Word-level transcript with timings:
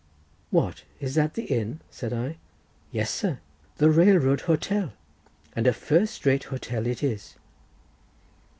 "What, 0.49 0.83
is 0.99 1.13
that 1.13 1.35
the 1.35 1.43
inn?" 1.43 1.79
said 1.91 2.11
I. 2.11 2.37
"Yes, 2.91 3.11
sir, 3.11 3.37
the 3.77 3.91
railroad 3.91 4.41
hotel—and 4.49 5.67
a 5.67 5.73
first 5.73 6.25
rate 6.25 6.45
hotel 6.45 6.87
it 6.87 7.03
is." 7.03 7.35